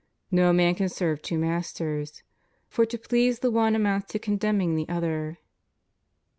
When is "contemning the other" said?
4.17-5.37